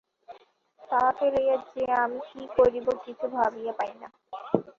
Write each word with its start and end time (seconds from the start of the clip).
তাহাকে 0.81 1.25
লইয়া 1.33 1.57
যে 1.67 1.83
আমি 1.97 2.19
কি 2.29 2.41
করিব 2.57 2.87
কিছু 3.05 3.25
ভাবিয়া 3.35 3.73
পাই 3.79 3.91
না! 4.01 4.07